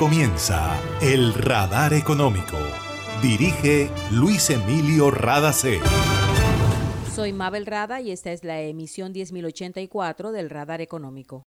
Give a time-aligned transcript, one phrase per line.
[0.00, 2.56] comienza El Radar Económico.
[3.20, 5.78] Dirige Luis Emilio Radacé.
[7.14, 11.44] Soy Mabel Rada y esta es la emisión 10084 del Radar Económico.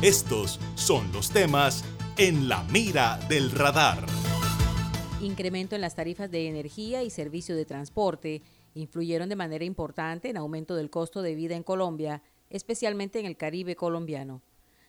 [0.00, 1.84] Estos son los temas
[2.16, 3.98] en la mira del radar.
[5.20, 8.40] Incremento en las tarifas de energía y servicio de transporte
[8.72, 13.36] influyeron de manera importante en aumento del costo de vida en Colombia, especialmente en el
[13.36, 14.40] Caribe colombiano.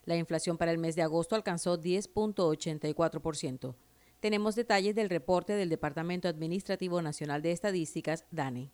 [0.08, 3.76] La inflación para el mes de agosto alcanzó 10.84%.
[4.22, 8.72] Tenemos detalles del reporte del Departamento Administrativo Nacional de Estadísticas, DANE.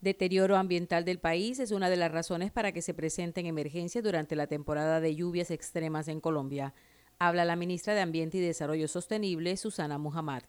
[0.00, 4.36] Deterioro ambiental del país es una de las razones para que se presenten emergencias durante
[4.36, 6.74] la temporada de lluvias extremas en Colombia,
[7.18, 10.44] habla la ministra de Ambiente y Desarrollo Sostenible, Susana Muhammad.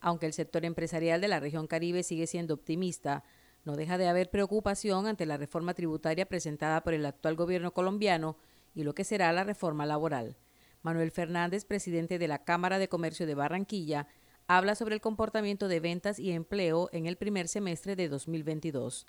[0.00, 3.22] Aunque el sector empresarial de la región Caribe sigue siendo optimista,
[3.64, 8.36] no deja de haber preocupación ante la reforma tributaria presentada por el actual gobierno colombiano
[8.74, 10.36] y lo que será la reforma laboral.
[10.82, 14.08] Manuel Fernández, presidente de la Cámara de Comercio de Barranquilla,
[14.48, 19.06] habla sobre el comportamiento de ventas y empleo en el primer semestre de 2022.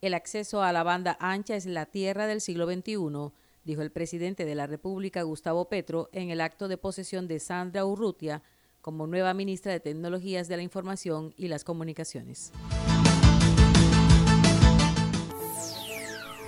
[0.00, 3.32] El acceso a la banda ancha es la tierra del siglo XXI,
[3.64, 7.84] dijo el presidente de la República, Gustavo Petro, en el acto de posesión de Sandra
[7.84, 8.42] Urrutia
[8.80, 12.50] como nueva ministra de Tecnologías de la Información y las Comunicaciones.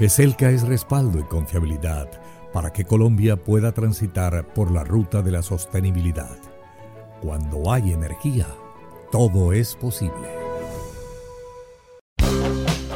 [0.00, 2.08] ESELCA es respaldo y confiabilidad
[2.52, 6.36] para que Colombia pueda transitar por la ruta de la sostenibilidad.
[7.20, 8.46] Cuando hay energía,
[9.10, 10.42] todo es posible.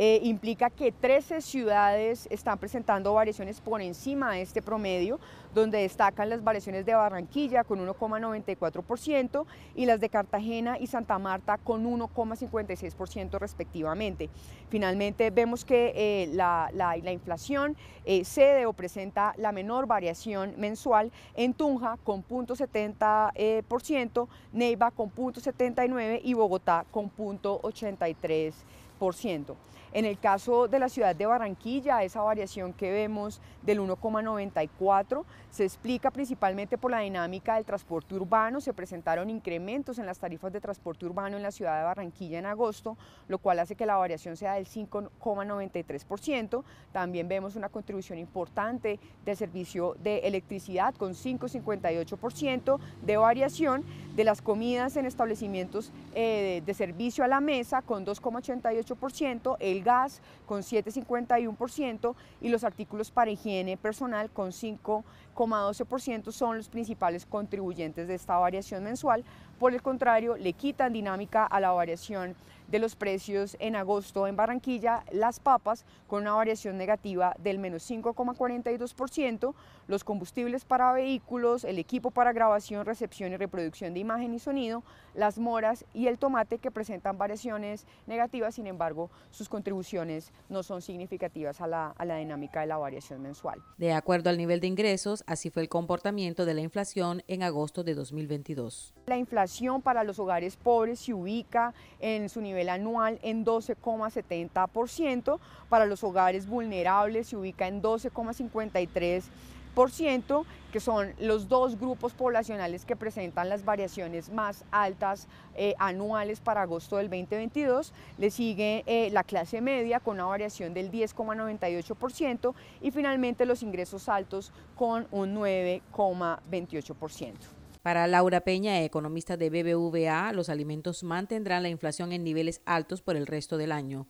[0.00, 5.18] eh, implica que 13 ciudades están presentando variaciones por encima de este promedio,
[5.52, 9.44] donde destacan las variaciones de Barranquilla con 1,94%
[9.74, 14.30] y las de Cartagena y Santa Marta con 1,56% respectivamente.
[14.68, 16.70] Finalmente vemos que eh, la,
[17.10, 25.10] inflación eh, cede o presenta la menor variación mensual en Tunja con 0.70%, Neiva con
[25.10, 29.56] 0.79% y Bogotá con 0.83%.
[29.92, 35.64] En el caso de la ciudad de Barranquilla, esa variación que vemos del 1,94 se
[35.64, 38.60] explica principalmente por la dinámica del transporte urbano.
[38.60, 42.46] Se presentaron incrementos en las tarifas de transporte urbano en la ciudad de Barranquilla en
[42.46, 42.96] agosto,
[43.28, 46.62] lo cual hace que la variación sea del 5,93%.
[46.92, 53.84] También vemos una contribución importante del servicio de electricidad con 5,58% de variación,
[54.14, 60.20] de las comidas en establecimientos eh, de servicio a la mesa con 2,88%, el gas
[60.46, 68.14] con 7,51% y los artículos para higiene personal con 5,12% son los principales contribuyentes de
[68.14, 69.24] esta variación mensual.
[69.58, 72.36] Por el contrario, le quitan dinámica a la variación
[72.68, 77.90] de los precios en agosto en Barranquilla, las papas con una variación negativa del menos
[77.90, 79.54] 5,42%,
[79.88, 84.82] los combustibles para vehículos, el equipo para grabación, recepción y reproducción de imagen y sonido,
[85.14, 90.82] las moras y el tomate que presentan variaciones negativas, sin embargo, sus contribuciones no son
[90.82, 93.62] significativas a la, a la dinámica de la variación mensual.
[93.78, 97.82] De acuerdo al nivel de ingresos, así fue el comportamiento de la inflación en agosto
[97.82, 98.92] de 2022.
[99.06, 99.47] La inflación
[99.82, 105.38] para los hogares pobres se ubica en su nivel anual en 12,70%,
[105.68, 112.96] para los hogares vulnerables se ubica en 12,53%, que son los dos grupos poblacionales que
[112.96, 117.92] presentan las variaciones más altas eh, anuales para agosto del 2022.
[118.18, 124.08] Le sigue eh, la clase media con una variación del 10,98% y finalmente los ingresos
[124.08, 127.57] altos con un 9,28%.
[127.88, 133.16] Para Laura Peña, economista de BBVA, los alimentos mantendrán la inflación en niveles altos por
[133.16, 134.06] el resto del año.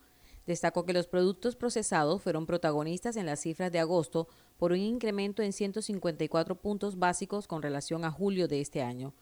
[0.49, 4.27] Destacó que los productos procesados fueron protagonistas en las cifras de agosto
[4.57, 9.15] por un incremento en 154 puntos básicos con relación a julio de este año.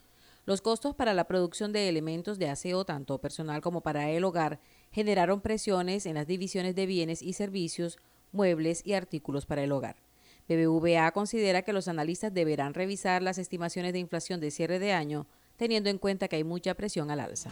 [0.47, 4.61] Los costos para la producción de elementos de aseo, tanto personal como para el hogar,
[4.91, 7.99] generaron presiones en las divisiones de bienes y servicios,
[8.33, 10.06] muebles y artículos para el hogar.
[10.49, 15.27] BBVA considera que los analistas deberán revisar las estimaciones de inflación de cierre de año,
[15.57, 17.51] teniendo en cuenta que hay mucha presión al alza.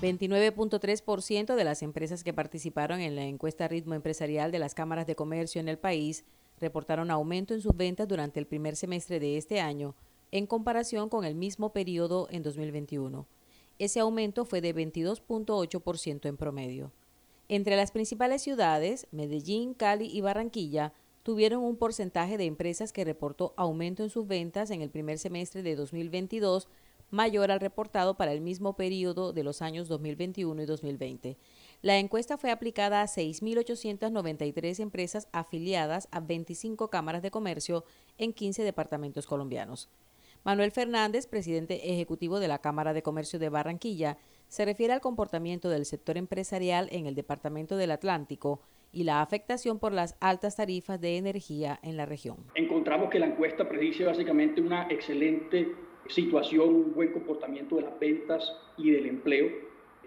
[0.00, 5.14] 29.3% de las empresas que participaron en la encuesta ritmo empresarial de las cámaras de
[5.14, 6.24] comercio en el país
[6.58, 9.94] reportaron aumento en sus ventas durante el primer semestre de este año
[10.30, 13.26] en comparación con el mismo periodo en 2021.
[13.78, 16.92] Ese aumento fue de 22.8% en promedio.
[17.52, 20.92] Entre las principales ciudades, Medellín, Cali y Barranquilla
[21.24, 25.64] tuvieron un porcentaje de empresas que reportó aumento en sus ventas en el primer semestre
[25.64, 26.68] de 2022
[27.10, 31.38] mayor al reportado para el mismo periodo de los años 2021 y 2020.
[31.82, 37.84] La encuesta fue aplicada a 6.893 empresas afiliadas a 25 cámaras de comercio
[38.16, 39.88] en 15 departamentos colombianos.
[40.44, 44.18] Manuel Fernández, presidente ejecutivo de la Cámara de Comercio de Barranquilla,
[44.50, 48.60] se refiere al comportamiento del sector empresarial en el Departamento del Atlántico
[48.92, 52.36] y la afectación por las altas tarifas de energía en la región.
[52.56, 55.68] Encontramos que la encuesta predice básicamente una excelente
[56.08, 59.48] situación, un buen comportamiento de las ventas y del empleo.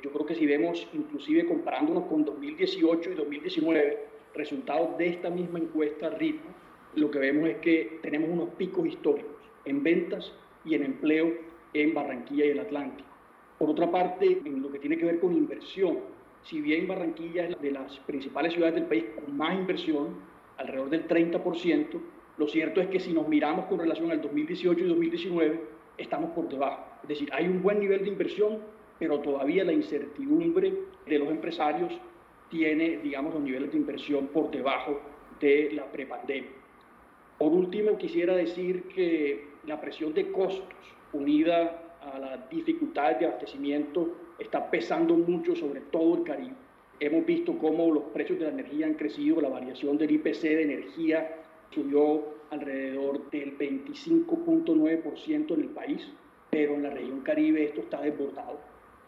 [0.03, 5.59] Yo creo que si vemos, inclusive comparándonos con 2018 y 2019, resultados de esta misma
[5.59, 6.51] encuesta ritmo,
[6.95, 10.33] lo que vemos es que tenemos unos picos históricos en ventas
[10.65, 11.31] y en empleo
[11.73, 13.12] en Barranquilla y el Atlántico.
[13.57, 15.99] Por otra parte, en lo que tiene que ver con inversión,
[16.43, 20.15] si bien Barranquilla es de las principales ciudades del país con más inversión,
[20.57, 22.01] alrededor del 30%,
[22.37, 25.61] lo cierto es que si nos miramos con relación al 2018 y 2019,
[25.97, 26.83] estamos por debajo.
[27.03, 28.59] Es decir, hay un buen nivel de inversión,
[28.99, 30.73] pero todavía la incertidumbre
[31.05, 31.93] de los empresarios
[32.49, 34.99] tiene, digamos, los niveles de inversión por debajo
[35.39, 36.51] de la prepandemia.
[37.37, 40.67] Por último, quisiera decir que la presión de costos
[41.13, 46.55] unida a las dificultades de abastecimiento está pesando mucho sobre todo el Caribe.
[46.99, 50.63] Hemos visto cómo los precios de la energía han crecido, la variación del IPC de
[50.63, 51.35] energía
[51.71, 56.07] subió alrededor del 25.9% en el país,
[56.49, 58.59] pero en la región Caribe esto está desbordado.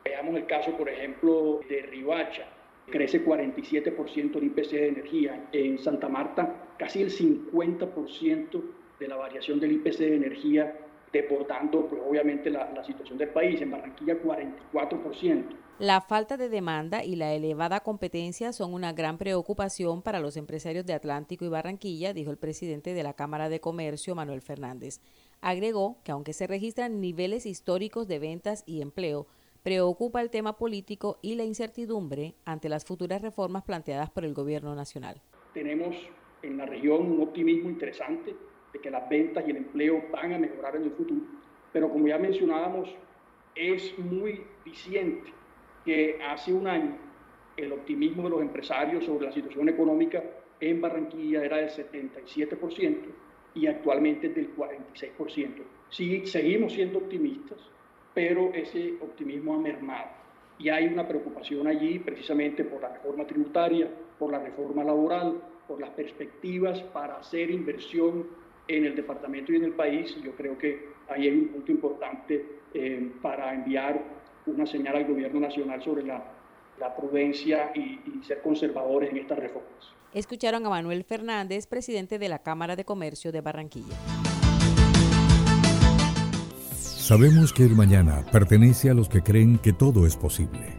[0.03, 2.47] Veamos el caso, por ejemplo, de Ribacha,
[2.87, 5.47] crece 47% el IPC de energía.
[5.51, 8.61] En Santa Marta, casi el 50%
[8.99, 10.84] de la variación del IPC de energía,
[11.15, 13.61] deportando pues, obviamente la, la situación del país.
[13.61, 15.43] En Barranquilla, 44%.
[15.79, 20.85] La falta de demanda y la elevada competencia son una gran preocupación para los empresarios
[20.85, 25.01] de Atlántico y Barranquilla, dijo el presidente de la Cámara de Comercio, Manuel Fernández.
[25.41, 29.27] Agregó que aunque se registran niveles históricos de ventas y empleo,
[29.63, 34.75] preocupa el tema político y la incertidumbre ante las futuras reformas planteadas por el gobierno
[34.75, 35.21] nacional.
[35.53, 35.95] Tenemos
[36.41, 38.35] en la región un optimismo interesante
[38.75, 41.21] de que las ventas y el empleo van a mejorar en el futuro,
[41.71, 42.93] pero como ya mencionábamos,
[43.55, 45.31] es muy viciente
[45.85, 46.97] que hace un año
[47.55, 50.21] el optimismo de los empresarios sobre la situación económica
[50.59, 52.97] en Barranquilla era del 77%
[53.53, 55.63] y actualmente es del 46%.
[55.89, 57.59] Sí, seguimos siendo optimistas,
[58.13, 60.09] pero ese optimismo ha mermado.
[60.59, 63.89] Y hay una preocupación allí precisamente por la reforma tributaria,
[64.19, 68.27] por la reforma laboral, por las perspectivas para hacer inversión
[68.67, 70.15] en el departamento y en el país.
[70.23, 74.01] Yo creo que ahí hay un punto importante eh, para enviar
[74.45, 76.23] una señal al gobierno nacional sobre la,
[76.79, 79.93] la prudencia y, y ser conservadores en estas reformas.
[80.13, 83.95] Escucharon a Manuel Fernández, presidente de la Cámara de Comercio de Barranquilla.
[86.71, 90.73] Sabemos que el mañana pertenece a los que creen que todo es posible.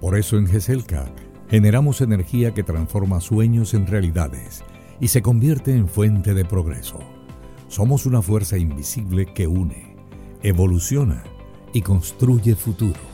[0.00, 1.06] Por eso en GESELCA
[1.48, 4.62] generamos energía que transforma sueños en realidades
[5.00, 7.13] y se convierte en fuente de progreso.
[7.74, 9.96] Somos una fuerza invisible que une,
[10.44, 11.24] evoluciona
[11.72, 13.13] y construye futuro.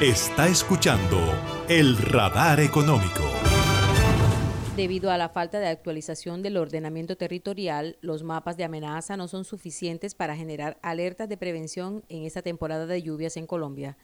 [0.00, 1.18] Está escuchando
[1.68, 3.24] el radar económico.
[4.76, 9.44] Debido a la falta de actualización del ordenamiento territorial, los mapas de amenaza no son
[9.44, 13.96] suficientes para generar alertas de prevención en esta temporada de lluvias en Colombia.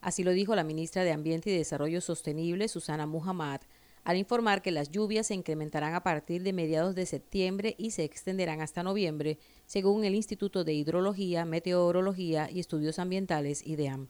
[0.00, 3.60] Así lo dijo la ministra de Ambiente y Desarrollo Sostenible, Susana Muhammad,
[4.04, 8.04] al informar que las lluvias se incrementarán a partir de mediados de septiembre y se
[8.04, 14.08] extenderán hasta noviembre, según el Instituto de Hidrología, Meteorología y Estudios Ambientales, IDEAM.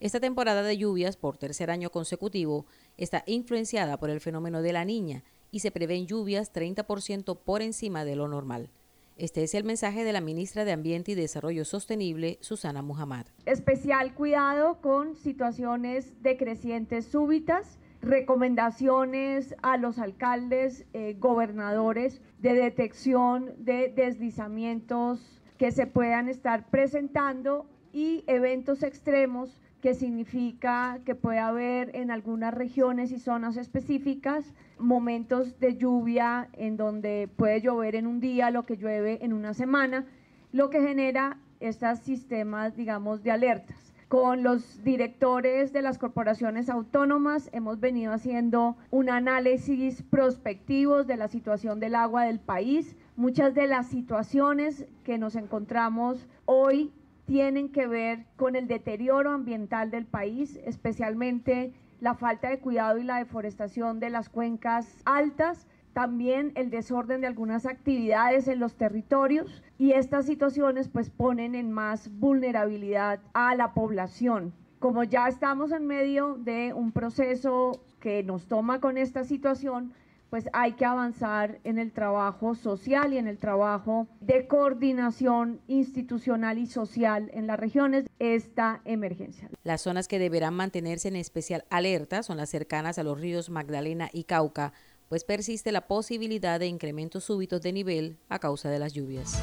[0.00, 4.84] Esta temporada de lluvias, por tercer año consecutivo, está influenciada por el fenómeno de la
[4.84, 8.70] niña y se prevén lluvias 30% por encima de lo normal.
[9.16, 13.26] Este es el mensaje de la ministra de Ambiente y Desarrollo Sostenible, Susana Muhammad.
[13.46, 23.88] Especial cuidado con situaciones decrecientes súbitas, recomendaciones a los alcaldes, eh, gobernadores de detección de
[23.88, 32.10] deslizamientos que se puedan estar presentando y eventos extremos que significa que puede haber en
[32.10, 38.50] algunas regiones y zonas específicas momentos de lluvia en donde puede llover en un día
[38.50, 40.06] lo que llueve en una semana,
[40.52, 43.92] lo que genera estos sistemas, digamos, de alertas.
[44.08, 51.28] Con los directores de las corporaciones autónomas hemos venido haciendo un análisis prospectivo de la
[51.28, 52.96] situación del agua del país.
[53.16, 56.90] Muchas de las situaciones que nos encontramos hoy
[57.26, 63.04] tienen que ver con el deterioro ambiental del país, especialmente la falta de cuidado y
[63.04, 69.62] la deforestación de las cuencas altas, también el desorden de algunas actividades en los territorios
[69.78, 74.52] y estas situaciones pues ponen en más vulnerabilidad a la población.
[74.80, 79.94] Como ya estamos en medio de un proceso que nos toma con esta situación,
[80.34, 86.58] pues hay que avanzar en el trabajo social y en el trabajo de coordinación institucional
[86.58, 89.48] y social en las regiones esta emergencia.
[89.62, 94.10] Las zonas que deberán mantenerse en especial alerta son las cercanas a los ríos Magdalena
[94.12, 94.72] y Cauca,
[95.08, 99.40] pues persiste la posibilidad de incrementos súbitos de nivel a causa de las lluvias.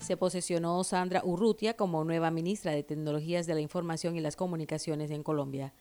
[0.00, 5.10] Se posesionó Sandra Urrutia como nueva ministra de Tecnologías de la Información y las Comunicaciones
[5.10, 5.72] en Colombia.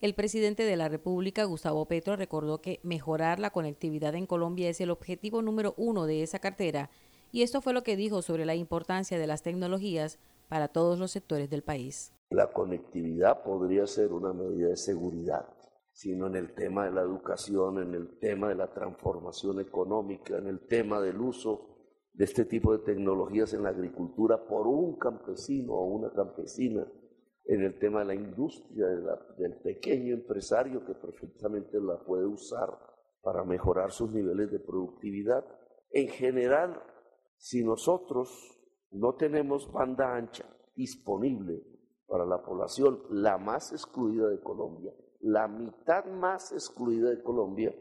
[0.00, 4.80] El presidente de la República, Gustavo Petro, recordó que mejorar la conectividad en Colombia es
[4.80, 6.88] el objetivo número uno de esa cartera
[7.32, 11.10] y esto fue lo que dijo sobre la importancia de las tecnologías para todos los
[11.10, 12.12] sectores del país.
[12.30, 15.48] La conectividad podría ser una medida de seguridad,
[15.90, 20.46] sino en el tema de la educación, en el tema de la transformación económica, en
[20.46, 21.66] el tema del uso
[22.12, 26.86] de este tipo de tecnologías en la agricultura por un campesino o una campesina
[27.48, 28.86] en el tema de la industria,
[29.38, 32.78] del pequeño empresario que perfectamente la puede usar
[33.22, 35.46] para mejorar sus niveles de productividad.
[35.90, 36.82] En general,
[37.38, 38.28] si nosotros
[38.90, 40.44] no tenemos banda ancha
[40.76, 41.62] disponible
[42.06, 47.74] para la población, la más excluida de Colombia, la mitad más excluida de Colombia,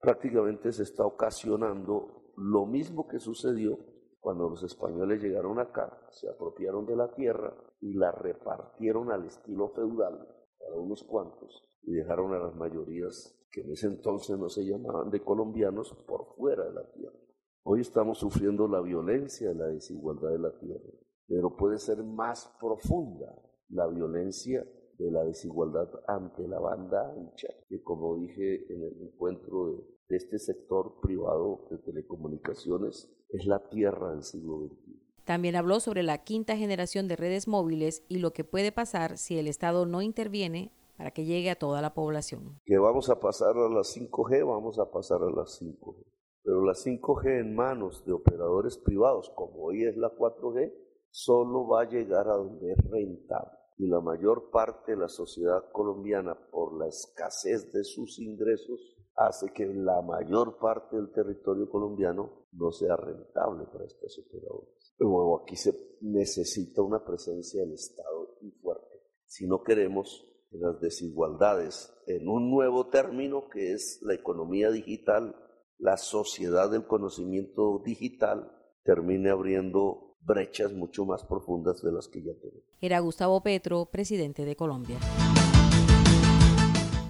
[0.00, 3.78] prácticamente se está ocasionando lo mismo que sucedió
[4.24, 9.68] cuando los españoles llegaron acá, se apropiaron de la tierra y la repartieron al estilo
[9.74, 10.26] feudal
[10.58, 15.10] para unos cuantos y dejaron a las mayorías que en ese entonces no se llamaban
[15.10, 17.18] de colombianos por fuera de la tierra.
[17.64, 20.90] Hoy estamos sufriendo la violencia de la desigualdad de la tierra,
[21.28, 23.30] pero puede ser más profunda
[23.68, 24.66] la violencia
[24.98, 29.76] de la desigualdad ante la banda ancha, que como dije en el encuentro de,
[30.08, 35.00] de este sector privado de telecomunicaciones, es la tierra del siglo XXI.
[35.24, 39.38] También habló sobre la quinta generación de redes móviles y lo que puede pasar si
[39.38, 42.60] el Estado no interviene para que llegue a toda la población.
[42.64, 46.04] Que vamos a pasar a las 5G, vamos a pasar a las 5G.
[46.42, 50.72] Pero la 5G en manos de operadores privados, como hoy es la 4G,
[51.10, 53.58] solo va a llegar a donde es rentable.
[53.76, 59.52] Y la mayor parte de la sociedad colombiana, por la escasez de sus ingresos, hace
[59.52, 64.94] que la mayor parte del territorio colombiano no sea rentable para estos operadores.
[64.98, 69.00] Luego aquí se necesita una presencia del Estado muy fuerte.
[69.26, 75.34] Si no queremos que las desigualdades en un nuevo término que es la economía digital,
[75.78, 78.52] la sociedad del conocimiento digital,
[78.84, 82.62] termine abriendo brechas mucho más profundas de las que ya tenemos.
[82.80, 84.98] Era Gustavo Petro, presidente de Colombia.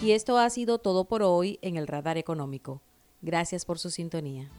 [0.01, 2.83] Y esto ha sido todo por hoy en el Radar Económico.
[3.23, 4.51] Gracias por su sintonía.